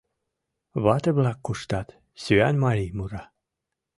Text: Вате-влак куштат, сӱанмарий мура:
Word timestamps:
Вате-влак 0.83 1.39
куштат, 1.45 1.87
сӱанмарий 2.21 2.91
мура: 2.97 3.23